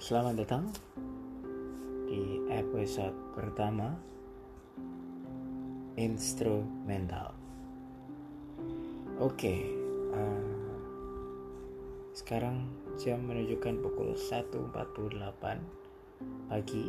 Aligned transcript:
selamat 0.00 0.32
datang 0.40 0.64
di 2.08 2.40
episode 2.48 3.12
pertama 3.36 3.92
instrumental. 6.00 7.36
Oke, 9.20 9.68
uh, 10.16 10.56
sekarang 12.16 12.64
jam 12.96 13.28
menunjukkan 13.28 13.76
pukul 13.84 14.16
1.48 14.16 14.72
pagi. 16.48 16.84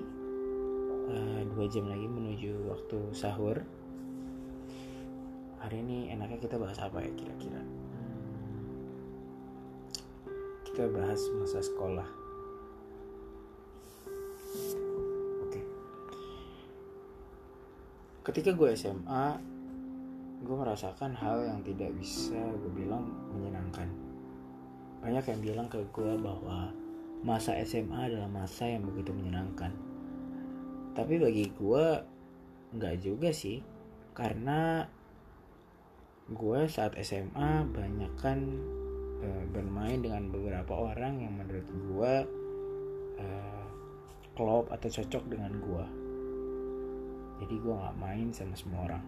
Uh, 1.12 1.44
dua 1.52 1.68
jam 1.68 1.92
lagi 1.92 2.08
menuju 2.08 2.64
waktu 2.72 3.12
sahur. 3.12 3.60
Hari 5.60 5.84
ini 5.84 6.16
enaknya 6.16 6.40
kita 6.40 6.56
bahas 6.56 6.80
apa 6.80 7.04
ya 7.04 7.12
kira-kira? 7.12 7.60
kita 10.72 10.88
bahas 10.88 11.20
masa 11.36 11.60
sekolah. 11.60 12.21
Ketika 18.22 18.54
gue 18.54 18.78
SMA, 18.78 19.34
gue 20.46 20.54
merasakan 20.54 21.18
hal 21.18 21.42
yang 21.42 21.66
tidak 21.66 21.90
bisa 21.98 22.38
gue 22.38 22.70
bilang 22.70 23.10
menyenangkan. 23.34 23.90
Banyak 25.02 25.26
yang 25.26 25.42
bilang 25.42 25.66
ke 25.66 25.82
gue 25.90 26.14
bahwa 26.22 26.70
masa 27.26 27.58
SMA 27.66 28.14
adalah 28.14 28.30
masa 28.30 28.70
yang 28.70 28.86
begitu 28.86 29.10
menyenangkan. 29.10 29.74
Tapi 30.94 31.18
bagi 31.18 31.50
gue 31.50 31.86
nggak 32.78 32.96
juga 33.02 33.34
sih, 33.34 33.66
karena 34.14 34.86
gue 36.30 36.60
saat 36.70 36.94
SMA 37.02 37.66
banyak 37.74 38.14
kan 38.22 38.38
uh, 39.26 39.46
bermain 39.50 39.98
dengan 39.98 40.30
beberapa 40.30 40.94
orang 40.94 41.26
yang 41.26 41.34
menurut 41.42 41.66
gue 41.74 42.14
uh, 43.18 43.66
klop 44.38 44.70
atau 44.70 44.90
cocok 44.94 45.26
dengan 45.26 45.58
gue 45.58 46.01
jadi 47.42 47.56
gue 47.58 47.74
nggak 47.74 47.98
main 47.98 48.30
sama 48.30 48.54
semua 48.54 48.86
orang. 48.86 49.04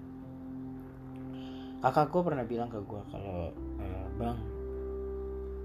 Kakak 1.85 2.09
gue 2.09 2.21
pernah 2.25 2.45
bilang 2.47 2.69
ke 2.73 2.81
gue 2.81 3.01
kalau 3.13 3.53
uh, 3.77 4.07
bang 4.17 4.39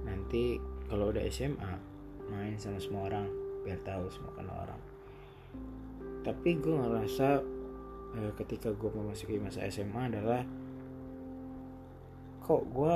nanti 0.05 0.61
kalau 0.85 1.09
udah 1.09 1.25
SMA 1.33 1.75
main 2.29 2.57
sama 2.61 2.77
semua 2.77 3.09
orang 3.09 3.25
biar 3.65 3.81
tahu 3.81 4.05
semua 4.13 4.37
kenal 4.37 4.57
orang. 4.69 4.81
Tapi 6.29 6.51
gue 6.61 6.75
ngerasa 6.77 7.41
uh, 8.21 8.33
ketika 8.37 8.69
gue 8.77 8.91
memasuki 8.93 9.41
masa 9.41 9.65
SMA 9.73 10.13
adalah 10.13 10.45
kok 12.45 12.63
gue 12.69 12.95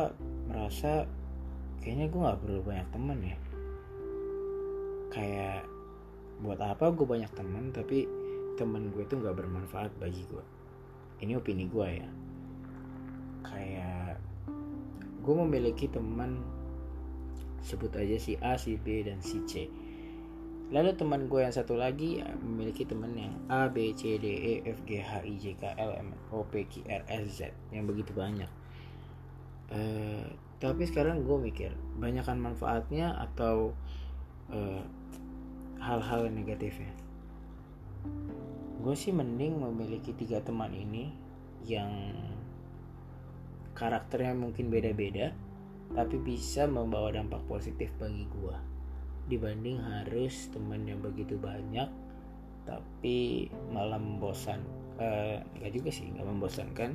merasa 0.53 1.09
kayaknya 1.81 2.12
gue 2.12 2.20
nggak 2.20 2.41
perlu 2.45 2.61
banyak 2.61 2.89
temen 2.93 3.19
ya. 3.25 3.37
Kayak 5.12 5.65
buat 6.45 6.61
apa 6.61 6.93
gue 6.93 7.06
banyak 7.09 7.33
temen 7.33 7.73
tapi 7.73 8.22
temen 8.56 8.92
gue 8.92 9.03
itu 9.05 9.14
nggak 9.17 9.36
bermanfaat 9.36 9.92
bagi 9.97 10.25
gue 10.28 10.45
ini 11.22 11.39
opini 11.39 11.70
gue 11.70 11.89
ya 11.89 12.08
kayak 13.47 14.19
gue 15.22 15.34
memiliki 15.47 15.86
teman 15.86 16.42
sebut 17.62 17.94
aja 17.94 18.19
si 18.19 18.34
A, 18.42 18.59
si 18.59 18.75
B, 18.75 19.06
dan 19.06 19.22
si 19.22 19.39
C. 19.47 19.70
Lalu 20.75 20.98
teman 20.98 21.31
gue 21.31 21.47
yang 21.47 21.55
satu 21.55 21.78
lagi 21.78 22.19
ya, 22.19 22.27
memiliki 22.42 22.83
teman 22.83 23.14
yang 23.14 23.34
A, 23.47 23.70
B, 23.70 23.94
C, 23.94 24.19
D, 24.19 24.27
E, 24.27 24.53
F, 24.66 24.83
G, 24.83 24.98
H, 24.98 25.22
I, 25.22 25.34
J, 25.39 25.55
K, 25.55 25.78
L, 25.78 25.94
M, 25.94 26.11
O, 26.34 26.42
P, 26.42 26.66
Q, 26.66 26.83
R, 26.91 27.06
S, 27.06 27.39
Z 27.39 27.55
yang 27.70 27.87
begitu 27.87 28.11
banyak. 28.16 28.50
Uh, 29.72 30.27
tapi 30.59 30.84
sekarang 30.84 31.22
gue 31.22 31.39
mikir 31.39 31.70
banyakkan 31.97 32.37
manfaatnya 32.37 33.14
atau 33.14 33.72
uh, 34.53 34.83
hal-hal 35.81 36.28
negatifnya 36.28 36.93
gue 38.82 38.94
sih 38.98 39.15
mending 39.15 39.62
memiliki 39.62 40.10
tiga 40.12 40.43
teman 40.43 40.75
ini 40.75 41.15
yang 41.62 41.91
karakternya 43.78 44.34
mungkin 44.34 44.69
beda-beda 44.69 45.31
tapi 45.94 46.19
bisa 46.19 46.66
membawa 46.66 47.15
dampak 47.15 47.47
positif 47.47 47.94
bagi 47.97 48.26
gue 48.26 48.56
dibanding 49.31 49.78
harus 49.78 50.50
teman 50.50 50.82
yang 50.82 50.98
begitu 50.98 51.38
banyak 51.38 51.87
tapi 52.62 53.50
malah 53.71 53.98
membosan 53.98 54.62
uh, 54.98 55.38
enggak 55.59 55.72
juga 55.75 55.91
sih 55.91 56.06
nggak 56.10 56.26
membosankan. 56.26 56.91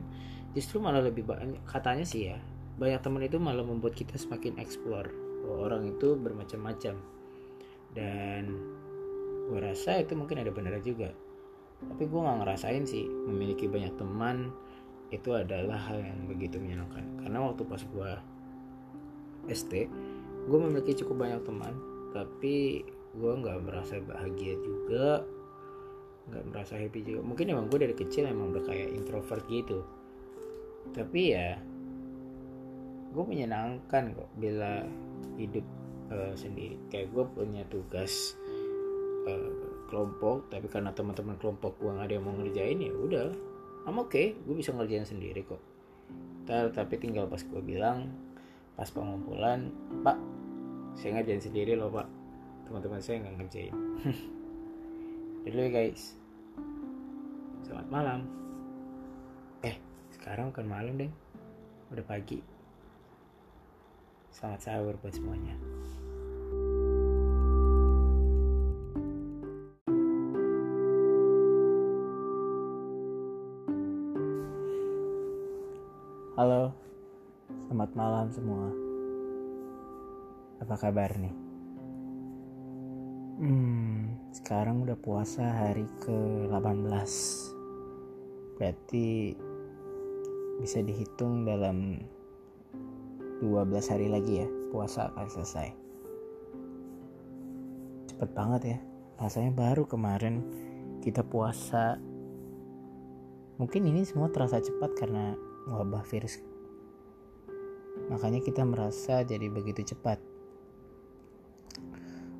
Justru 0.55 0.79
malah 0.81 1.03
lebih 1.03 1.27
banyak 1.27 1.59
katanya 1.67 2.07
sih 2.07 2.31
ya 2.33 2.39
banyak 2.77 3.01
teman 3.01 3.25
itu 3.25 3.37
malah 3.41 3.65
membuat 3.65 3.97
kita 3.97 4.15
semakin 4.15 4.57
explore. 4.61 5.09
Orang 5.47 5.87
itu 5.87 6.15
bermacam-macam. 6.15 6.95
Dan 7.95 8.43
gue 9.47 9.59
rasa 9.63 10.03
itu 10.03 10.13
mungkin 10.15 10.43
ada 10.43 10.51
benar 10.51 10.79
juga 10.83 11.11
tapi 11.77 12.09
gue 12.09 12.19
nggak 12.19 12.37
ngerasain 12.41 12.83
sih 12.89 13.05
memiliki 13.05 13.69
banyak 13.69 13.93
teman 14.01 14.49
itu 15.13 15.29
adalah 15.31 15.77
hal 15.77 16.01
yang 16.01 16.25
begitu 16.25 16.57
menyenangkan. 16.57 17.05
Karena 17.21 17.45
waktu 17.45 17.63
pas 17.63 17.81
gue 17.85 18.11
ST 19.47 19.73
gue 20.47 20.59
memiliki 20.59 21.03
cukup 21.03 21.27
banyak 21.27 21.41
teman 21.43 21.73
tapi 22.15 22.81
gue 23.17 23.31
nggak 23.43 23.67
merasa 23.67 23.99
bahagia 23.99 24.55
juga 24.63 25.21
nggak 26.27 26.43
merasa 26.51 26.75
happy 26.75 26.99
juga. 27.05 27.21
Mungkin 27.23 27.45
emang 27.53 27.69
gue 27.71 27.79
dari 27.79 27.95
kecil 27.95 28.27
emang 28.27 28.51
udah 28.51 28.63
kayak 28.67 28.89
introvert 28.91 29.45
gitu. 29.47 29.85
Tapi 30.91 31.21
ya 31.31 31.55
gue 33.13 33.23
menyenangkan 33.23 34.17
kok 34.17 34.29
bila 34.35 34.83
hidup 35.39 35.63
uh, 36.11 36.33
sendiri. 36.35 36.75
Kayak 36.91 37.15
gue 37.15 37.23
punya 37.31 37.63
tugas 37.71 38.35
uh, 39.29 39.66
kelompok 39.87 40.51
tapi 40.51 40.67
karena 40.67 40.91
teman-teman 40.91 41.39
kelompok 41.39 41.79
gue 41.79 41.89
gak 41.95 42.11
ada 42.11 42.13
yang 42.19 42.25
mau 42.27 42.35
ngerjain 42.35 42.77
ya 42.77 42.93
udah 42.93 43.27
I'm 43.87 44.03
okay, 44.03 44.35
gue 44.43 44.51
bisa 44.51 44.75
ngerjain 44.75 45.07
sendiri 45.07 45.47
kok. 45.47 45.63
Ntar, 46.43 46.75
tapi 46.75 46.99
tinggal 46.99 47.23
pas 47.31 47.39
gue 47.39 47.63
bilang 47.63 48.11
pas 48.75 48.91
pengumpulan 48.91 49.71
pak 50.03 50.19
saya 50.99 51.15
ngerjain 51.15 51.39
sendiri 51.39 51.79
loh 51.79 51.87
pak. 51.87 52.03
Teman-teman 52.67 52.99
saya 52.99 53.23
nggak 53.23 53.35
ngerjain. 53.39 53.75
Dulu 55.47 55.71
guys. 55.71 56.19
Selamat 57.63 57.87
malam. 57.87 58.19
Eh 59.63 59.79
sekarang 60.11 60.51
bukan 60.51 60.67
malam 60.67 60.99
deh 60.99 61.11
udah 61.87 62.03
pagi. 62.03 62.43
Selamat 64.35 64.67
sahur 64.67 64.99
buat 64.99 65.15
semuanya. 65.15 65.55
Halo, 76.37 76.69
selamat 77.65 77.91
malam 77.97 78.29
semua. 78.29 78.69
Apa 80.61 80.77
kabar 80.77 81.09
nih? 81.17 81.33
Hmm, 83.41 84.21
sekarang 84.29 84.85
udah 84.85 84.93
puasa 85.01 85.41
hari 85.41 85.89
ke-18. 86.05 87.09
Berarti 88.53 89.33
bisa 90.61 90.85
dihitung 90.85 91.41
dalam 91.41 92.05
12 93.41 93.73
hari 93.89 94.05
lagi 94.05 94.45
ya 94.45 94.47
puasa 94.69 95.09
akan 95.09 95.27
selesai 95.33 95.73
cepet 98.13 98.29
banget 98.37 98.61
ya 98.77 98.79
rasanya 99.17 99.57
baru 99.57 99.89
kemarin 99.89 100.45
kita 101.01 101.25
puasa 101.25 101.97
mungkin 103.57 103.89
ini 103.89 104.05
semua 104.05 104.29
terasa 104.29 104.61
cepat 104.61 104.93
karena 104.97 105.33
wabah 105.67 106.03
virus 106.07 106.39
makanya 108.07 108.39
kita 108.39 108.63
merasa 108.63 109.21
jadi 109.27 109.51
begitu 109.51 109.83
cepat 109.83 110.17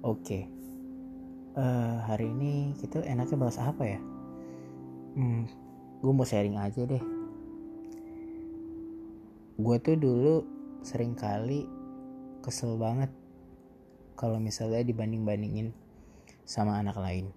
oke 0.01 0.24
okay. 0.24 0.48
uh, 1.54 1.62
eh, 1.62 1.96
hari 2.07 2.31
ini 2.31 2.72
kita 2.80 3.04
enaknya 3.04 3.36
bahas 3.36 3.60
apa 3.60 3.84
ya 3.84 4.00
hmm, 5.19 5.44
gue 6.01 6.13
mau 6.16 6.25
sharing 6.25 6.56
aja 6.56 6.88
deh 6.88 7.04
gue 9.57 9.78
tuh 9.81 9.98
dulu 9.98 10.36
sering 10.86 11.18
kali 11.18 11.68
kesel 12.46 12.80
banget 12.80 13.12
kalau 14.18 14.42
misalnya 14.42 14.81
dibanding-bandingin 14.81 15.75
sama 16.48 16.81
anak 16.81 16.98
lain. 16.98 17.30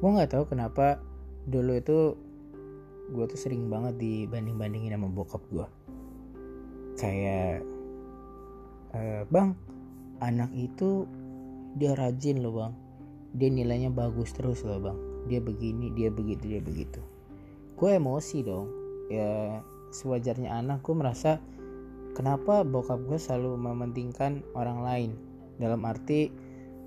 Gue 0.00 0.10
nggak 0.16 0.32
tahu 0.32 0.48
kenapa 0.48 1.02
dulu 1.44 1.76
itu 1.76 2.16
gue 3.10 3.24
tuh 3.26 3.38
sering 3.38 3.66
banget 3.66 3.98
dibanding-bandingin 3.98 4.94
sama 4.94 5.08
bokap 5.10 5.42
gue. 5.50 5.66
Kayak, 6.98 7.66
e, 8.94 9.00
bang, 9.28 9.54
anak 10.22 10.50
itu 10.54 11.06
dia 11.78 11.94
rajin 11.94 12.42
loh 12.42 12.54
bang, 12.54 12.72
dia 13.34 13.48
nilainya 13.50 13.90
bagus 13.90 14.34
terus 14.34 14.62
loh 14.66 14.78
bang, 14.78 14.98
dia 15.30 15.38
begini, 15.38 15.90
dia 15.94 16.10
begitu, 16.10 16.44
dia 16.46 16.60
begitu. 16.62 17.00
Gue 17.78 17.96
emosi 17.96 18.42
dong, 18.42 18.66
ya 19.08 19.62
sewajarnya 19.90 20.50
anak 20.54 20.86
gue 20.86 20.94
merasa 20.94 21.42
kenapa 22.14 22.62
bokap 22.62 23.02
gue 23.06 23.18
selalu 23.18 23.58
mementingkan 23.58 24.42
orang 24.54 24.82
lain? 24.82 25.10
Dalam 25.60 25.84
arti 25.86 26.30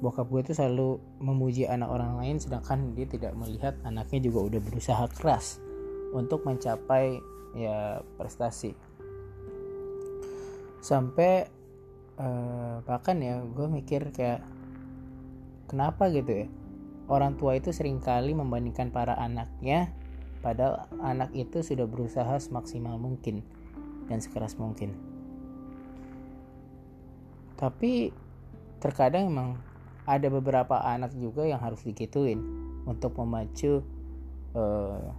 bokap 0.03 0.27
gue 0.27 0.51
tuh 0.51 0.55
selalu 0.59 0.99
memuji 1.23 1.63
anak 1.63 1.87
orang 1.87 2.19
lain 2.19 2.35
sedangkan 2.35 2.91
dia 2.91 3.07
tidak 3.07 3.31
melihat 3.39 3.79
anaknya 3.87 4.19
juga 4.27 4.51
udah 4.51 4.59
berusaha 4.59 5.07
keras 5.15 5.62
untuk 6.13 6.45
mencapai 6.45 7.19
ya 7.57 8.06
prestasi. 8.15 8.77
Sampai 10.80 11.50
uh, 12.21 12.80
bahkan 12.86 13.18
ya 13.19 13.42
gue 13.42 13.68
mikir 13.68 14.13
kayak 14.13 14.45
kenapa 15.65 16.13
gitu 16.13 16.45
ya? 16.45 16.48
Orang 17.10 17.36
tua 17.36 17.60
itu 17.60 17.75
sering 17.75 18.00
kali 18.00 18.31
membandingkan 18.31 18.94
para 18.94 19.18
anaknya 19.19 19.92
padahal 20.39 20.88
anak 21.00 21.31
itu 21.36 21.63
sudah 21.63 21.88
berusaha 21.88 22.36
semaksimal 22.39 22.95
mungkin 23.00 23.44
dan 24.07 24.19
sekeras 24.19 24.59
mungkin. 24.59 24.95
Tapi 27.56 28.12
terkadang 28.83 29.31
emang 29.31 29.50
ada 30.04 30.27
beberapa 30.27 30.83
anak 30.83 31.16
juga 31.16 31.48
yang 31.48 31.63
harus 31.63 31.80
digituin 31.88 32.44
untuk 32.83 33.16
memacu 33.16 33.80
uh, 34.51 35.16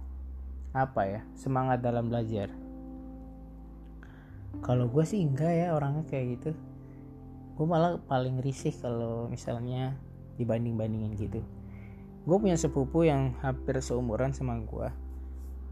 apa 0.75 1.07
ya 1.07 1.21
semangat 1.39 1.79
dalam 1.79 2.11
belajar? 2.11 2.51
Kalau 4.59 4.91
gue 4.91 5.03
sih 5.07 5.23
enggak 5.23 5.55
ya 5.55 5.67
orangnya 5.71 6.03
kayak 6.03 6.25
gitu. 6.39 6.51
Gue 7.55 7.65
malah 7.65 7.95
paling 8.03 8.43
risih 8.43 8.75
kalau 8.75 9.31
misalnya 9.31 9.95
dibanding 10.35 10.75
bandingin 10.75 11.15
gitu. 11.15 11.39
Gue 12.27 12.37
punya 12.37 12.59
sepupu 12.59 13.07
yang 13.07 13.39
hampir 13.39 13.79
seumuran 13.79 14.35
sama 14.35 14.59
gue 14.59 15.05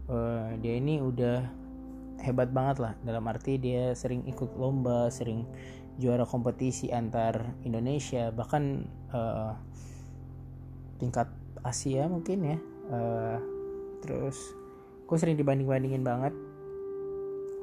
uh, 0.08 0.48
dia 0.60 0.74
ini 0.80 1.00
udah 1.00 1.44
hebat 2.20 2.50
banget 2.52 2.80
lah 2.80 2.92
dalam 3.04 3.24
arti 3.28 3.60
dia 3.60 3.92
sering 3.92 4.24
ikut 4.24 4.56
lomba 4.56 5.12
sering 5.12 5.44
juara 6.00 6.26
kompetisi 6.26 6.90
antar 6.90 7.54
Indonesia 7.62 8.32
bahkan 8.34 8.88
uh, 9.14 9.54
tingkat 10.98 11.30
Asia 11.64 12.10
mungkin 12.10 12.38
ya. 12.44 12.58
Uh, 12.84 13.38
terus 14.04 14.36
gue 15.04 15.16
sering 15.20 15.36
dibanding 15.36 15.68
bandingin 15.68 16.04
banget. 16.04 16.32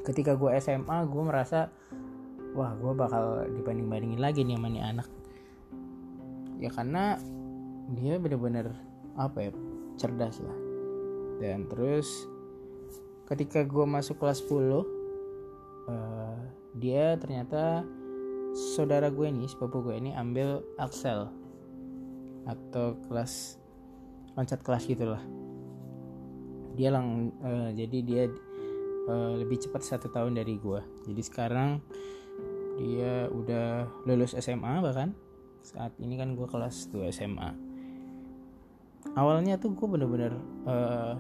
Ketika 0.06 0.38
gue 0.38 0.54
SMA 0.62 0.98
gue 1.10 1.24
merasa 1.26 1.70
wah 2.54 2.74
gue 2.78 2.94
bakal 2.94 3.50
dibanding 3.50 3.88
bandingin 3.90 4.22
lagi 4.22 4.46
nih 4.46 4.58
sama 4.58 4.68
nih 4.70 4.84
anak. 4.86 5.10
Ya 6.62 6.70
karena 6.70 7.18
dia 7.98 8.22
bener-bener 8.22 8.70
apa 9.18 9.50
ya 9.50 9.52
cerdas 9.98 10.38
lah. 10.42 10.58
Dan 11.42 11.66
terus 11.66 12.30
ketika 13.26 13.66
gue 13.66 13.86
masuk 13.88 14.22
kelas 14.22 14.46
10 14.46 14.54
uh, 14.54 14.84
dia 16.78 17.18
ternyata 17.18 17.82
saudara 18.78 19.10
gue 19.10 19.26
nih 19.26 19.50
sepupu 19.50 19.82
gue 19.82 19.98
ini 19.98 20.14
ambil 20.14 20.62
Axel. 20.78 21.34
Atau 22.46 23.02
kelas 23.06 23.58
loncat 24.38 24.62
kelas 24.66 24.86
gitulah 24.88 25.41
dia 26.76 26.90
lang 26.94 27.36
uh, 27.44 27.70
jadi 27.76 27.98
dia 28.04 28.24
uh, 29.10 29.34
lebih 29.40 29.60
cepat 29.60 29.84
satu 29.84 30.08
tahun 30.12 30.40
dari 30.40 30.56
gue 30.58 30.80
jadi 31.08 31.22
sekarang 31.22 31.84
dia 32.82 33.30
udah 33.30 33.86
lulus 34.10 34.34
SMA 34.38 34.82
bahkan. 34.82 35.14
Saat 35.62 35.94
ini 36.02 36.18
kan 36.18 36.34
gue 36.34 36.50
kelas 36.50 36.90
2 36.90 37.14
SMA 37.14 37.54
awalnya 39.14 39.58
tuh 39.62 39.74
gue 39.74 39.88
bener-bener 39.90 40.34
uh, 40.66 41.14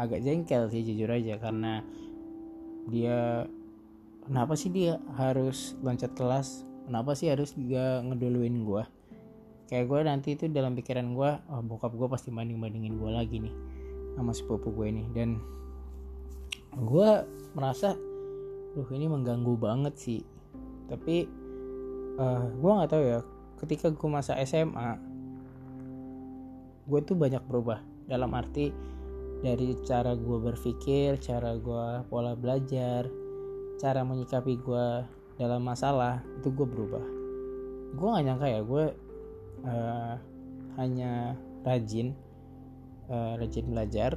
agak 0.00 0.24
jengkel 0.24 0.72
sih 0.72 0.80
jujur 0.80 1.12
aja. 1.12 1.36
Karena 1.36 1.84
dia 2.88 3.44
kenapa 4.24 4.56
sih 4.56 4.72
dia 4.72 4.96
harus 5.20 5.76
loncat 5.84 6.16
kelas? 6.16 6.64
Kenapa 6.88 7.12
sih 7.12 7.28
harus 7.28 7.52
dia 7.52 8.00
ngeduluin 8.00 8.64
gue 8.64 8.84
kayak 9.68 9.84
gue 9.84 10.00
nanti 10.00 10.28
itu 10.32 10.48
dalam 10.48 10.72
pikiran 10.72 11.12
gue 11.12 11.30
oh 11.52 11.60
bokap 11.60 11.92
gue 11.92 12.08
pasti 12.08 12.32
banding 12.32 12.56
bandingin 12.56 12.96
gue 12.96 13.10
lagi 13.12 13.36
nih 13.36 13.54
sama 14.18 14.34
sepupu 14.34 14.74
gue 14.74 14.90
ini. 14.90 15.06
Dan 15.14 15.38
gue 16.74 17.10
merasa 17.54 17.94
loh 18.74 18.88
ini 18.90 19.06
mengganggu 19.06 19.54
banget 19.54 19.94
sih. 19.94 20.20
Tapi 20.90 21.30
uh, 22.18 22.44
gue 22.50 22.70
nggak 22.70 22.90
tahu 22.90 23.02
ya 23.06 23.20
ketika 23.62 23.90
gue 23.94 24.08
masa 24.10 24.34
SMA 24.42 24.98
gue 26.90 27.00
tuh 27.06 27.14
banyak 27.14 27.42
berubah. 27.46 27.78
Dalam 28.10 28.34
arti 28.34 28.74
dari 29.38 29.78
cara 29.86 30.18
gue 30.18 30.38
berpikir 30.42 31.22
cara 31.22 31.54
gue 31.54 32.02
pola 32.10 32.34
belajar 32.34 33.06
cara 33.78 34.02
menyikapi 34.02 34.58
gue 34.58 34.86
dalam 35.38 35.62
masalah 35.62 36.18
itu 36.42 36.50
gue 36.50 36.66
berubah. 36.66 37.04
Gue 37.94 38.06
gak 38.10 38.24
nyangka 38.26 38.48
ya 38.50 38.60
gue 38.66 38.84
uh, 39.64 40.14
hanya 40.78 41.38
rajin 41.62 42.14
uh, 43.10 43.34
rajin 43.40 43.66
belajar. 43.68 44.16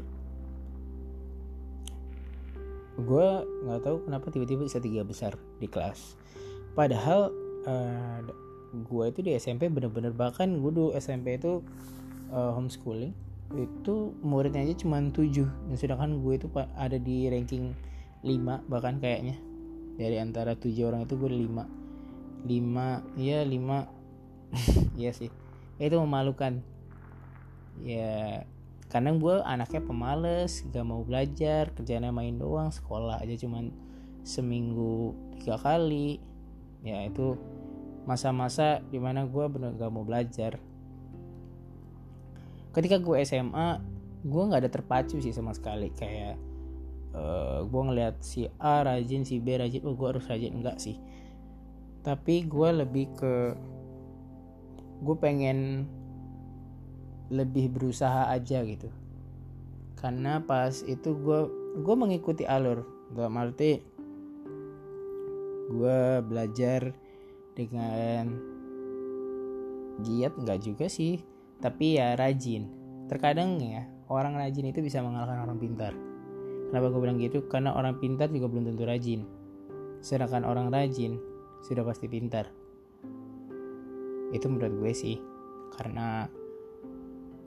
Gue 3.02 3.28
nggak 3.66 3.82
tahu 3.82 3.98
kenapa 4.06 4.28
tiba-tiba 4.30 4.68
bisa 4.68 4.78
tiga 4.78 5.02
besar 5.02 5.36
di 5.58 5.68
kelas. 5.68 6.16
Padahal 6.78 7.34
uh, 7.66 8.20
gue 8.72 9.06
itu 9.12 9.20
di 9.20 9.32
SMP 9.36 9.68
bener-bener 9.68 10.16
bahkan 10.16 10.48
gue 10.48 10.72
dulu 10.72 10.96
SMP 10.96 11.36
itu 11.36 11.60
uh, 12.32 12.56
homeschooling 12.56 13.12
itu 13.52 14.16
muridnya 14.24 14.64
aja 14.64 14.80
cuma 14.80 15.04
7 15.04 15.12
dan 15.44 15.76
sedangkan 15.76 16.24
gue 16.24 16.40
itu 16.40 16.48
ada 16.56 16.96
di 16.96 17.28
ranking 17.28 17.76
5 18.24 18.72
bahkan 18.72 18.96
kayaknya. 19.02 19.36
Dari 20.00 20.18
antara 20.18 20.56
tujuh 20.56 20.88
orang 20.88 21.04
itu 21.04 21.20
gue 21.20 21.30
lima. 21.30 21.68
Lima 22.48 23.04
ya 23.20 23.44
lima. 23.44 23.92
Iya 25.00 25.12
sih. 25.12 25.30
Itu 25.78 26.00
memalukan. 26.00 26.64
Ya 27.84 28.46
kadang 28.92 29.24
gue 29.24 29.40
anaknya 29.48 29.80
pemalas 29.80 30.68
gak 30.68 30.84
mau 30.84 31.00
belajar 31.08 31.72
kerjanya 31.72 32.12
main 32.12 32.36
doang 32.36 32.76
sekolah 32.76 33.24
aja 33.24 33.40
cuman 33.40 33.72
seminggu 34.28 35.16
tiga 35.40 35.56
kali. 35.56 36.20
Ya 36.84 37.08
itu 37.08 37.40
masa-masa 38.04 38.84
di 38.92 39.00
mana 39.00 39.24
gue 39.24 39.46
bener 39.48 39.80
gak 39.80 39.92
mau 39.96 40.04
belajar. 40.04 40.60
Ketika 42.76 43.00
gue 43.00 43.16
SMA 43.24 43.80
gue 44.22 44.44
nggak 44.46 44.62
ada 44.68 44.72
terpacu 44.72 45.24
sih 45.24 45.32
sama 45.32 45.56
sekali. 45.56 45.88
Kayak 45.96 46.36
uh, 47.16 47.20
eh, 47.20 47.60
gue 47.64 47.82
ngeliat 47.88 48.16
si 48.20 48.52
A 48.60 48.84
rajin 48.84 49.24
si 49.24 49.40
B 49.40 49.56
rajin 49.56 49.88
oh 49.88 49.96
gue 49.96 50.08
harus 50.12 50.28
rajin. 50.28 50.52
Enggak 50.52 50.84
sih. 50.84 51.00
Tapi 52.04 52.44
gue 52.44 52.70
lebih 52.76 53.08
ke 53.16 53.34
gue 55.02 55.16
pengen 55.18 55.88
lebih 57.32 57.72
berusaha 57.72 58.28
aja 58.28 58.62
gitu 58.68 58.92
karena 59.98 60.44
pas 60.44 60.84
itu 60.84 61.16
gue 61.16 61.40
gue 61.80 61.96
mengikuti 61.96 62.44
alur 62.44 62.84
dalam 63.16 63.40
arti 63.40 63.80
gue 65.72 66.00
belajar 66.28 66.92
dengan 67.56 68.28
giat 70.04 70.36
nggak 70.36 70.60
juga 70.60 70.92
sih 70.92 71.24
tapi 71.64 71.96
ya 71.96 72.20
rajin 72.20 72.68
terkadang 73.08 73.56
ya 73.64 73.88
orang 74.12 74.36
rajin 74.36 74.68
itu 74.68 74.84
bisa 74.84 75.00
mengalahkan 75.00 75.48
orang 75.48 75.62
pintar 75.62 75.94
Kenapa 76.72 76.88
gue 76.88 77.04
bilang 77.04 77.20
gitu? 77.20 77.44
Karena 77.52 77.76
orang 77.76 78.00
pintar 78.00 78.32
juga 78.32 78.48
belum 78.48 78.72
tentu 78.72 78.88
rajin. 78.88 79.28
Sedangkan 80.00 80.48
orang 80.48 80.72
rajin 80.72 81.20
sudah 81.68 81.84
pasti 81.84 82.08
pintar. 82.08 82.48
Itu 84.32 84.48
menurut 84.48 84.80
gue 84.80 84.96
sih. 84.96 85.20
Karena 85.76 86.32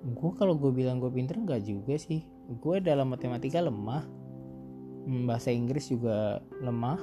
gue 0.05 0.31
kalau 0.37 0.53
gue 0.61 0.69
bilang 0.69 1.01
gue 1.01 1.09
pintar 1.09 1.41
nggak 1.41 1.65
juga 1.65 1.97
sih. 1.97 2.21
Gue 2.61 2.85
dalam 2.85 3.09
matematika 3.09 3.65
lemah. 3.65 4.05
Hmm, 5.05 5.25
bahasa 5.25 5.49
Inggris 5.49 5.89
juga 5.89 6.45
lemah. 6.61 7.01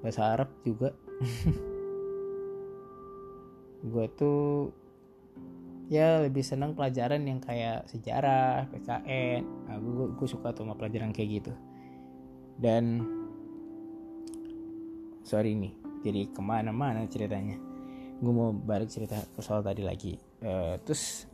Bahasa 0.00 0.32
Arab 0.32 0.48
juga. 0.64 0.96
gue 3.80 4.06
tuh 4.12 4.72
ya 5.90 6.22
lebih 6.22 6.44
senang 6.44 6.76
pelajaran 6.76 7.24
yang 7.24 7.40
kayak 7.40 7.88
sejarah 7.88 8.68
PKN 8.70 9.42
nah, 9.66 9.76
gue, 9.80 10.06
gue 10.14 10.28
suka 10.28 10.52
tuh 10.52 10.68
sama 10.68 10.76
pelajaran 10.76 11.10
kayak 11.10 11.42
gitu 11.42 11.52
dan 12.60 13.02
sorry 15.24 15.56
nih 15.56 15.72
jadi 16.04 16.28
ke 16.30 16.40
mana-mana 16.44 17.08
ceritanya 17.08 17.56
gue 18.20 18.32
mau 18.32 18.52
balik 18.52 18.92
cerita 18.92 19.16
ke 19.18 19.40
soal 19.40 19.64
tadi 19.64 19.80
lagi 19.80 20.29
uh, 20.44 20.76
terus 20.84 21.26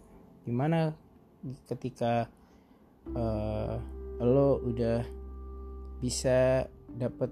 gimana 0.46 0.94
ketika 1.66 2.30
uh, 3.14 3.78
lo 4.22 4.62
udah 4.62 5.02
bisa 6.00 6.66
dapet 6.92 7.30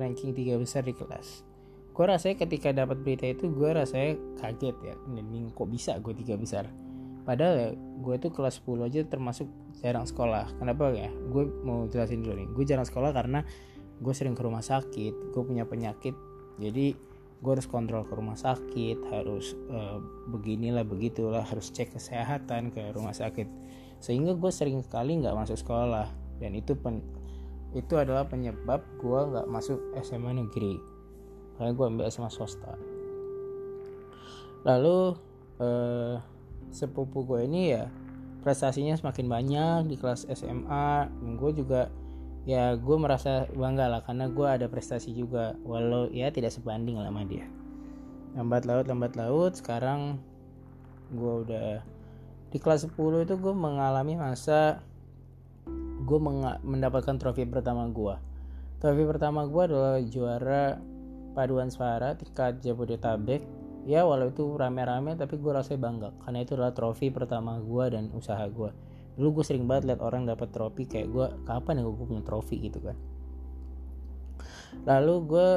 ranking 0.00 0.32
tiga 0.32 0.56
besar 0.56 0.84
di 0.86 0.94
kelas? 0.96 1.44
Gue 1.90 2.04
rasanya 2.06 2.36
ketika 2.46 2.72
dapat 2.72 3.02
berita 3.02 3.28
itu 3.28 3.50
gue 3.52 3.70
rasanya 3.70 4.16
kaget 4.40 4.76
ya. 4.80 4.94
Ini 5.10 5.52
kok 5.52 5.68
bisa 5.68 5.98
gue 6.00 6.14
tiga 6.16 6.38
besar? 6.38 6.64
Padahal 7.26 7.54
ya 7.60 7.70
gue 7.76 8.14
tuh 8.16 8.32
kelas 8.32 8.64
10 8.64 8.88
aja 8.88 9.00
termasuk 9.04 9.46
jarang 9.84 10.08
sekolah. 10.08 10.56
Kenapa 10.56 10.88
ya? 10.96 11.12
Gue 11.28 11.44
mau 11.62 11.84
jelasin 11.90 12.24
dulu 12.24 12.34
nih. 12.40 12.48
Gue 12.56 12.64
jarang 12.64 12.88
sekolah 12.88 13.12
karena 13.12 13.44
gue 14.00 14.14
sering 14.16 14.32
ke 14.32 14.40
rumah 14.40 14.64
sakit 14.64 15.34
gue 15.34 15.42
punya 15.44 15.68
penyakit. 15.68 16.16
Jadi 16.56 16.96
gue 17.40 17.50
harus 17.56 17.64
kontrol 17.64 18.04
ke 18.04 18.12
rumah 18.12 18.36
sakit 18.36 19.00
harus 19.08 19.56
uh, 19.72 19.96
beginilah 20.28 20.84
begitulah 20.84 21.40
harus 21.40 21.72
cek 21.72 21.96
kesehatan 21.96 22.68
ke 22.68 22.92
rumah 22.92 23.16
sakit. 23.16 23.48
Sehingga 24.00 24.36
gue 24.36 24.52
sering 24.52 24.80
sekali 24.84 25.16
nggak 25.16 25.32
masuk 25.32 25.56
sekolah. 25.56 26.08
Dan 26.36 26.52
itu 26.56 26.76
pen 26.76 27.00
itu 27.72 27.96
adalah 27.96 28.28
penyebab 28.28 28.84
gue 29.00 29.20
nggak 29.32 29.48
masuk 29.48 29.80
SMA 30.04 30.36
negeri. 30.36 30.76
Karena 31.56 31.72
gue 31.72 31.84
ambil 31.88 32.04
SMA 32.12 32.28
swasta. 32.28 32.76
Lalu 34.68 35.16
uh, 35.64 36.20
sepupu 36.68 37.24
gue 37.24 37.48
ini 37.48 37.72
ya 37.72 37.88
prestasinya 38.40 38.96
semakin 38.96 39.26
banyak 39.28 39.80
di 39.88 39.96
kelas 40.00 40.28
SMA 40.32 41.08
dan 41.08 41.30
gue 41.36 41.50
juga 41.56 41.92
ya 42.50 42.74
gue 42.74 42.96
merasa 42.98 43.46
bangga 43.54 43.86
lah 43.86 44.02
karena 44.02 44.26
gue 44.26 44.42
ada 44.42 44.66
prestasi 44.66 45.14
juga. 45.14 45.54
Walau 45.62 46.10
ya 46.10 46.34
tidak 46.34 46.50
sebanding 46.50 46.98
lah 46.98 47.06
sama 47.06 47.22
dia. 47.22 47.46
Lambat 48.34 48.66
laut 48.66 48.90
lambat 48.90 49.14
laut 49.14 49.54
sekarang 49.54 50.18
gue 51.14 51.32
udah 51.46 51.82
di 52.50 52.58
kelas 52.58 52.90
10 52.90 52.98
itu 53.26 53.34
gue 53.38 53.54
mengalami 53.54 54.18
masa 54.18 54.82
gue 56.02 56.18
mendapatkan 56.66 57.18
trofi 57.18 57.46
pertama 57.46 57.86
gue 57.86 58.14
trofi 58.82 59.04
pertama 59.06 59.46
gue 59.46 59.62
adalah 59.70 60.02
juara 60.02 60.82
paduan 61.38 61.70
suara 61.70 62.18
tingkat 62.18 62.58
Jabodetabek. 62.58 63.62
Ya 63.88 64.04
walau 64.04 64.28
itu 64.28 64.44
rame-rame 64.58 65.16
tapi 65.16 65.38
gue 65.38 65.52
rasa 65.54 65.78
bangga 65.78 66.12
karena 66.26 66.42
itu 66.42 66.52
adalah 66.58 66.74
trofi 66.74 67.08
pertama 67.08 67.62
gue 67.62 67.84
dan 67.94 68.10
usaha 68.12 68.42
gue 68.44 68.89
dulu 69.18 69.40
gue 69.40 69.44
sering 69.46 69.64
banget 69.66 69.94
liat 69.94 70.00
orang 70.02 70.28
dapat 70.28 70.50
trofi 70.54 70.86
kayak 70.86 71.10
gue 71.10 71.26
kapan 71.48 71.80
ya 71.80 71.82
gue 71.86 72.06
punya 72.06 72.22
trofi? 72.22 72.56
gitu 72.60 72.78
kan. 72.82 72.96
Lalu 74.86 75.14
gue 75.26 75.48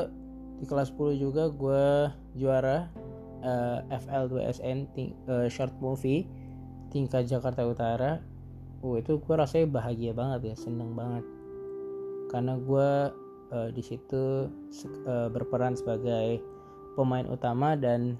di 0.63 0.65
kelas 0.65 0.95
10 0.95 1.19
juga 1.19 1.51
gue 1.51 1.85
juara 2.39 2.87
uh, 3.43 3.79
eh, 3.91 3.99
FL2SN 3.99 4.79
uh, 5.27 5.47
short 5.51 5.75
movie 5.83 6.25
tingkat 6.89 7.27
Jakarta 7.29 7.65
Utara. 7.65 8.21
Oh 8.83 8.99
itu 8.99 9.19
gue 9.19 9.35
rasanya 9.35 9.67
bahagia 9.71 10.11
banget 10.11 10.53
ya 10.53 10.55
seneng 10.57 10.93
banget. 10.97 11.25
Karena 12.31 12.57
gue 12.57 12.89
uh, 13.53 13.69
di 13.71 13.83
situ 13.83 14.49
uh, 15.07 15.27
berperan 15.29 15.77
sebagai 15.77 16.41
pemain 16.93 17.25
utama 17.29 17.77
dan 17.77 18.17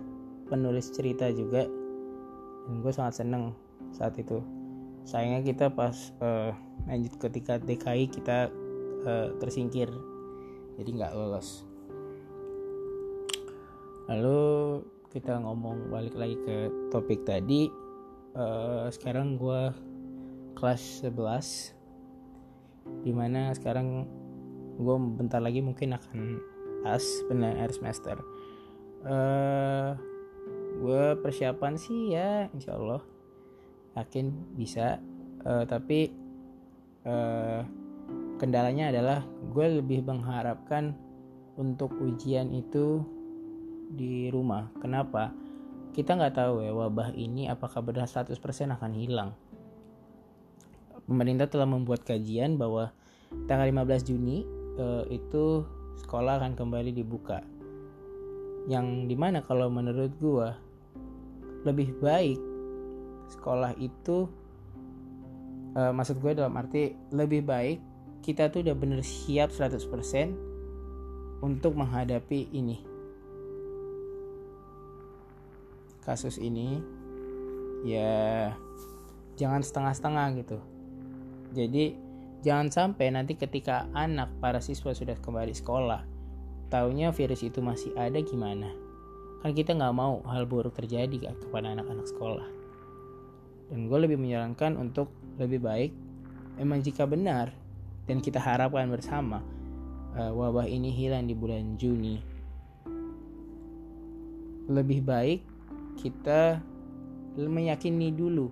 penulis 0.48 0.94
cerita 0.94 1.30
juga. 1.34 1.66
Dan 2.64 2.80
gue 2.80 2.94
sangat 2.96 3.20
seneng 3.20 3.52
saat 3.92 4.16
itu 4.16 4.40
sayangnya 5.04 5.44
kita 5.44 5.68
pas 5.72 5.96
uh, 6.24 6.56
lanjut 6.88 7.20
ketika 7.20 7.60
DKI 7.60 8.08
kita 8.12 8.52
uh, 9.04 9.28
tersingkir. 9.40 9.92
Jadi 10.80 10.90
nggak 10.96 11.14
lolos. 11.14 11.68
Lalu 14.10 14.82
kita 15.14 15.38
ngomong 15.40 15.94
balik 15.94 16.18
lagi 16.18 16.36
ke 16.42 16.58
topik 16.90 17.22
tadi. 17.24 17.70
Uh, 18.34 18.90
sekarang 18.90 19.38
gue 19.38 19.70
kelas 20.58 21.06
11 21.06 21.78
di 23.06 23.14
mana 23.14 23.54
sekarang 23.54 24.10
gue 24.82 24.96
bentar 25.22 25.38
lagi 25.38 25.62
mungkin 25.62 25.94
akan 25.94 26.42
pas 26.82 27.06
benar 27.30 27.54
air 27.62 27.70
semester. 27.70 28.18
Uh, 29.06 29.94
gue 30.82 31.14
persiapan 31.22 31.78
sih 31.78 32.18
ya 32.18 32.50
insya 32.50 32.74
Allah 32.74 33.13
yakin 33.98 34.56
bisa. 34.58 35.00
Uh, 35.44 35.68
tapi 35.68 36.08
uh, 37.04 37.62
kendalanya 38.40 38.90
adalah 38.92 39.20
gue 39.52 39.68
lebih 39.80 40.04
mengharapkan 40.08 40.96
untuk 41.60 41.94
ujian 42.02 42.50
itu 42.52 43.06
di 43.94 44.28
rumah. 44.34 44.74
Kenapa? 44.82 45.32
Kita 45.94 46.18
nggak 46.18 46.34
tahu 46.34 46.66
ya 46.66 46.74
wabah 46.74 47.14
ini 47.14 47.46
apakah 47.46 47.86
benar 47.86 48.10
100% 48.10 48.34
akan 48.74 48.92
hilang. 48.98 49.32
Pemerintah 51.06 51.46
telah 51.52 51.68
membuat 51.68 52.08
kajian 52.08 52.58
bahwa 52.58 52.96
tanggal 53.46 53.70
15 53.70 54.10
Juni 54.10 54.48
uh, 54.80 55.06
itu 55.12 55.68
sekolah 56.02 56.42
akan 56.42 56.58
kembali 56.58 56.96
dibuka. 56.96 57.46
Yang 58.66 59.12
di 59.12 59.16
mana 59.20 59.44
kalau 59.44 59.68
menurut 59.70 60.16
gue 60.18 60.50
lebih 61.68 62.00
baik 62.00 62.40
sekolah 63.32 63.78
itu 63.80 64.28
uh, 65.78 65.92
maksud 65.94 66.22
gue 66.22 66.32
dalam 66.38 66.54
arti 66.58 66.94
lebih 67.14 67.46
baik 67.46 67.80
kita 68.24 68.48
tuh 68.48 68.64
udah 68.64 68.76
bener 68.78 69.04
siap 69.04 69.52
100% 69.52 69.84
untuk 71.44 71.76
menghadapi 71.76 72.48
ini. 72.56 72.80
Kasus 76.08 76.40
ini 76.40 76.80
ya 77.84 78.56
jangan 79.36 79.60
setengah-setengah 79.60 80.28
gitu. 80.40 80.58
Jadi 81.52 82.00
jangan 82.48 82.72
sampai 82.72 83.12
nanti 83.12 83.36
ketika 83.36 83.92
anak 83.92 84.32
para 84.40 84.64
siswa 84.64 84.96
sudah 84.96 85.20
kembali 85.20 85.52
sekolah 85.52 86.08
taunya 86.72 87.12
virus 87.12 87.44
itu 87.44 87.60
masih 87.60 87.92
ada 88.00 88.24
gimana? 88.24 88.72
Kan 89.44 89.52
kita 89.52 89.76
nggak 89.76 89.96
mau 89.96 90.24
hal 90.32 90.48
buruk 90.48 90.80
terjadi 90.80 91.36
kepada 91.36 91.76
anak-anak 91.76 92.08
sekolah 92.08 92.63
dan 93.72 93.88
gue 93.88 94.00
lebih 94.00 94.20
menyarankan 94.20 94.76
untuk 94.76 95.12
lebih 95.40 95.64
baik 95.64 95.92
emang 96.58 96.84
jika 96.84 97.08
benar 97.08 97.54
dan 98.06 98.20
kita 98.20 98.38
harapkan 98.38 98.92
bersama 98.92 99.42
uh, 100.18 100.32
wabah 100.34 100.68
ini 100.68 100.94
hilang 100.94 101.26
di 101.26 101.36
bulan 101.36 101.80
Juni. 101.80 102.20
Lebih 104.70 105.04
baik 105.04 105.42
kita 106.00 106.64
meyakini 107.36 108.14
dulu 108.14 108.50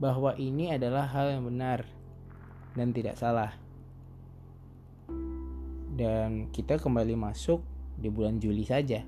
bahwa 0.00 0.34
ini 0.38 0.74
adalah 0.74 1.06
hal 1.10 1.38
yang 1.38 1.44
benar 1.46 1.86
dan 2.74 2.90
tidak 2.90 3.18
salah. 3.18 3.52
Dan 5.94 6.50
kita 6.50 6.80
kembali 6.80 7.14
masuk 7.14 7.62
di 7.94 8.10
bulan 8.10 8.42
Juli 8.42 8.66
saja. 8.66 9.04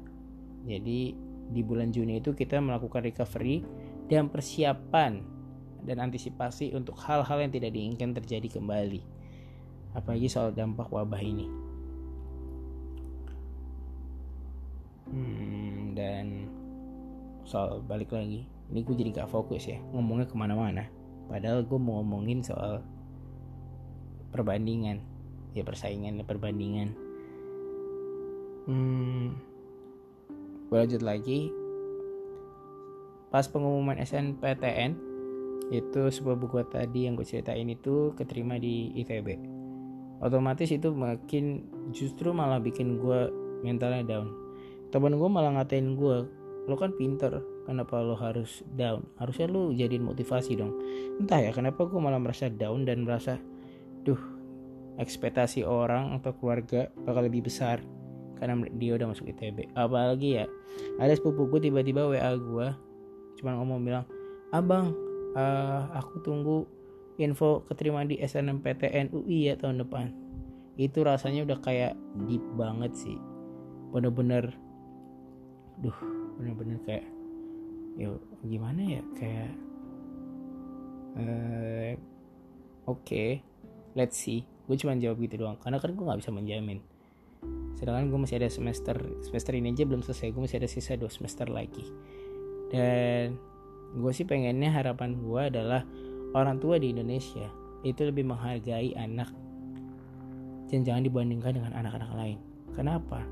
Jadi 0.66 1.00
di 1.46 1.62
bulan 1.62 1.90
Juni 1.90 2.22
itu 2.22 2.34
kita 2.34 2.62
melakukan 2.62 3.02
recovery 3.02 3.62
dan 4.06 4.30
persiapan 4.30 5.22
dan 5.86 6.02
antisipasi 6.02 6.74
untuk 6.74 6.98
hal-hal 6.98 7.38
yang 7.42 7.52
tidak 7.54 7.70
diinginkan 7.74 8.14
terjadi 8.14 8.58
kembali. 8.58 9.02
Apalagi 9.94 10.26
soal 10.26 10.50
dampak 10.50 10.90
wabah 10.90 11.22
ini. 11.22 11.46
Hmm, 15.06 15.94
dan 15.94 16.50
soal 17.46 17.78
balik 17.86 18.10
lagi, 18.10 18.42
ini 18.74 18.80
gue 18.82 18.94
jadi 18.98 19.22
gak 19.22 19.30
fokus 19.30 19.70
ya 19.70 19.78
ngomongnya 19.94 20.26
ke 20.26 20.34
mana-mana. 20.34 20.90
Padahal 21.30 21.62
gue 21.62 21.78
mau 21.78 22.02
ngomongin 22.02 22.42
soal 22.42 22.82
perbandingan, 24.34 24.98
ya 25.54 25.62
persaingan 25.62 26.26
perbandingan. 26.26 26.90
Hmm, 28.66 29.38
gue 30.66 30.76
lanjut 30.76 31.02
lagi. 31.06 31.65
Pas 33.36 33.44
pengumuman 33.52 34.00
SNPTN 34.00 34.96
itu 35.68 36.08
sebuah 36.08 36.40
buku 36.40 36.64
tadi 36.72 37.04
yang 37.04 37.20
gue 37.20 37.28
ceritain 37.28 37.68
itu 37.68 38.16
keterima 38.16 38.56
di 38.56 38.96
ITB 38.96 39.56
otomatis 40.24 40.72
itu 40.72 40.88
makin 40.96 41.68
justru 41.92 42.32
malah 42.32 42.56
bikin 42.56 42.96
gue 42.96 43.28
mentalnya 43.60 44.16
down. 44.16 44.32
Teman 44.88 45.20
gue 45.20 45.28
malah 45.28 45.52
ngatain 45.60 46.00
gue 46.00 46.16
lo 46.64 46.74
kan 46.80 46.96
pinter 46.96 47.44
kenapa 47.68 48.00
lo 48.00 48.16
harus 48.16 48.64
down? 48.72 49.04
Harusnya 49.20 49.52
lo 49.52 49.68
jadiin 49.68 50.08
motivasi 50.08 50.56
dong. 50.56 50.72
Entah 51.20 51.44
ya 51.44 51.52
kenapa 51.52 51.84
gue 51.84 52.00
malah 52.00 52.16
merasa 52.16 52.48
down 52.48 52.88
dan 52.88 53.04
merasa 53.04 53.36
duh 54.08 54.16
ekspektasi 54.96 55.60
orang 55.68 56.16
atau 56.16 56.32
keluarga 56.32 56.88
bakal 57.04 57.28
lebih 57.28 57.52
besar. 57.52 57.84
Karena 58.40 58.64
dia 58.80 58.96
udah 58.96 59.12
masuk 59.12 59.28
ITB 59.28 59.76
apalagi 59.76 60.40
ya 60.40 60.48
ada 60.96 61.12
sepupu 61.12 61.52
gue 61.52 61.68
tiba-tiba 61.68 62.04
WA 62.08 62.32
gue 62.36 62.85
cuma 63.36 63.54
ngomong 63.56 63.84
bilang 63.84 64.04
abang 64.50 64.96
uh, 65.36 65.92
aku 65.92 66.24
tunggu 66.24 66.64
info 67.16 67.64
keterima 67.68 68.04
di 68.04 68.20
SNMPTN 68.20 69.12
UI 69.12 69.52
ya 69.52 69.54
tahun 69.56 69.84
depan. 69.84 70.12
Itu 70.76 71.04
rasanya 71.04 71.48
udah 71.48 71.58
kayak 71.64 71.96
deep 72.28 72.44
banget 72.56 72.92
sih. 72.96 73.16
Bener-bener 73.92 74.52
duh 75.80 75.96
bener-bener 76.40 76.80
kayak 76.88 77.04
ya 77.96 78.12
gimana 78.44 78.80
ya 78.80 79.02
kayak 79.16 79.52
uh, 81.16 81.92
oke 82.88 83.04
okay, 83.04 83.40
let's 83.96 84.20
see. 84.20 84.44
Gue 84.68 84.76
cuma 84.76 84.98
jawab 84.98 85.20
gitu 85.24 85.40
doang 85.40 85.56
karena 85.60 85.80
kan 85.80 85.96
gue 85.96 86.04
nggak 86.04 86.20
bisa 86.20 86.32
menjamin. 86.32 86.80
Sedangkan 87.76 88.08
gue 88.08 88.18
masih 88.20 88.40
ada 88.40 88.48
semester 88.48 88.96
semester 89.24 89.52
ini 89.56 89.72
aja 89.72 89.84
belum 89.84 90.00
selesai 90.04 90.32
gue 90.32 90.42
masih 90.42 90.58
ada 90.60 90.68
sisa 90.68 90.96
dua 90.96 91.12
semester 91.12 91.48
lagi 91.48 91.84
dan 92.70 93.38
gue 93.96 94.12
sih 94.12 94.26
pengennya 94.26 94.74
harapan 94.74 95.16
gue 95.16 95.40
adalah 95.40 95.82
orang 96.34 96.58
tua 96.58 96.76
di 96.76 96.92
Indonesia 96.92 97.46
itu 97.86 98.02
lebih 98.02 98.26
menghargai 98.26 98.92
anak 98.98 99.30
dan 100.66 100.82
jangan 100.82 101.06
dibandingkan 101.06 101.54
dengan 101.54 101.72
anak-anak 101.78 102.10
lain. 102.18 102.38
Kenapa? 102.74 103.22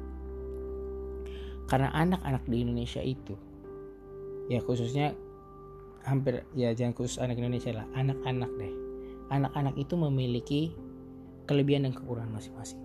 Karena 1.66 1.90
anak-anak 1.90 2.46
di 2.46 2.56
Indonesia 2.62 3.02
itu 3.02 3.34
ya 4.52 4.60
khususnya 4.60 5.16
hampir 6.04 6.44
ya 6.52 6.76
jangan 6.76 6.92
khusus 6.92 7.16
anak 7.16 7.40
Indonesia 7.40 7.72
lah 7.74 7.86
anak-anak 7.96 8.50
deh. 8.60 8.74
Anak-anak 9.32 9.74
itu 9.80 9.94
memiliki 9.96 10.62
kelebihan 11.48 11.88
dan 11.88 11.92
kekurangan 11.96 12.32
masing-masing. 12.32 12.80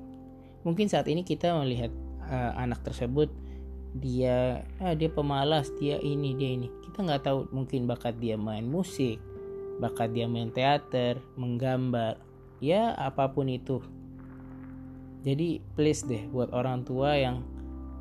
Mungkin 0.64 0.88
saat 0.88 1.08
ini 1.08 1.24
kita 1.24 1.52
melihat 1.56 1.92
uh, 2.24 2.56
anak 2.60 2.84
tersebut 2.84 3.28
dia 3.98 4.68
ah, 4.78 4.94
dia 4.94 5.10
pemalas 5.10 5.74
dia 5.78 5.98
ini 6.02 6.38
dia 6.38 6.54
ini. 6.54 6.68
Kita 6.86 7.02
nggak 7.02 7.24
tahu 7.26 7.40
mungkin 7.54 7.90
bakat 7.90 8.18
dia 8.22 8.38
main 8.38 8.66
musik 8.66 9.18
bakat 9.80 10.12
dia 10.12 10.28
main 10.28 10.52
teater 10.52 11.24
menggambar 11.40 12.20
ya 12.60 12.94
apa 12.94 13.32
pun 13.32 13.48
itu. 13.48 13.80
Jadi 15.24 15.64
please 15.76 16.04
deh 16.04 16.28
buat 16.32 16.52
orang 16.52 16.84
tua 16.84 17.16
yang 17.16 17.44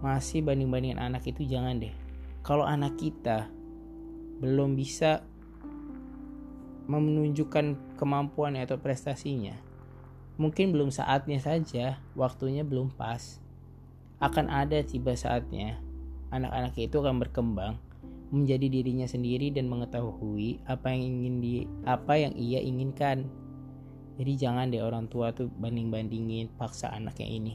masih 0.03 0.43
banding-bandingin 0.43 0.99
anak 0.99 1.27
itu 1.27 1.47
jangan 1.47 1.79
deh. 1.79 1.95
Kalau 2.43 2.63
anak 2.67 2.99
kita 2.99 3.51
belum 4.39 4.79
bisa 4.79 5.27
menunjukkan 6.89 7.99
kemampuan 8.01 8.57
atau 8.57 8.81
prestasinya 8.81 9.69
mungkin 10.39 10.71
belum 10.71 10.95
saatnya 10.95 11.43
saja 11.43 11.99
waktunya 12.15 12.63
belum 12.63 12.95
pas 12.95 13.43
akan 14.19 14.47
ada 14.51 14.83
tiba 14.83 15.15
saatnya 15.15 15.79
anak-anak 16.35 16.75
itu 16.77 16.97
akan 16.99 17.23
berkembang 17.23 17.75
menjadi 18.29 18.69
dirinya 18.69 19.09
sendiri 19.09 19.49
dan 19.49 19.71
mengetahui 19.73 20.61
apa 20.69 20.93
yang 20.93 21.03
ingin 21.03 21.35
di 21.41 21.55
apa 21.89 22.15
yang 22.21 22.35
ia 22.37 22.61
inginkan 22.61 23.25
jadi 24.21 24.49
jangan 24.49 24.69
deh 24.69 24.83
orang 24.83 25.09
tua 25.09 25.31
tuh 25.33 25.49
banding-bandingin 25.57 26.53
paksa 26.59 26.93
anaknya 26.93 27.29
ini 27.31 27.55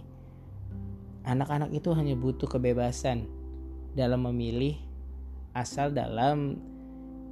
Anak-anak 1.24 1.72
itu 1.72 1.96
hanya 1.96 2.20
butuh 2.20 2.52
kebebasan 2.52 3.32
dalam 3.96 4.28
memilih 4.28 4.76
asal 5.56 5.96
dalam 5.96 6.60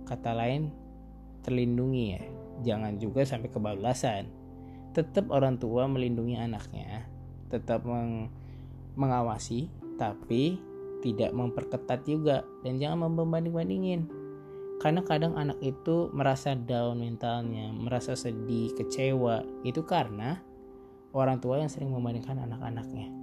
kata 0.07 0.31
lain 0.31 0.71
terlindungi 1.43 2.03
ya. 2.15 2.23
Jangan 2.63 3.03
juga 3.03 3.27
sampai 3.27 3.51
kebablasan. 3.51 4.31
Tetap 4.95 5.27
orang 5.27 5.59
tua 5.59 5.91
melindungi 5.91 6.39
anaknya, 6.39 7.03
tetap 7.51 7.83
meng 7.83 8.31
mengawasi 8.95 9.71
tapi 9.95 10.57
tidak 11.01 11.33
memperketat 11.33 12.05
juga 12.05 12.45
dan 12.61 12.77
jangan 12.77 13.09
membanding-bandingin. 13.13 14.07
Karena 14.81 15.05
kadang 15.05 15.37
anak 15.37 15.61
itu 15.61 16.09
merasa 16.09 16.57
down 16.57 17.05
mentalnya, 17.05 17.69
merasa 17.69 18.17
sedih, 18.17 18.73
kecewa. 18.73 19.45
Itu 19.61 19.85
karena 19.85 20.41
orang 21.13 21.37
tua 21.37 21.61
yang 21.61 21.69
sering 21.69 21.93
membandingkan 21.93 22.41
anak-anaknya. 22.41 23.13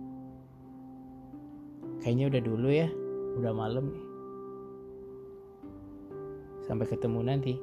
Kayaknya 1.99 2.25
udah 2.31 2.43
dulu 2.47 2.69
ya, 2.71 2.89
udah 3.43 3.53
malam 3.55 3.91
nih. 3.91 4.07
Sampai 6.63 6.87
ketemu 6.87 7.21
nanti. 7.27 7.55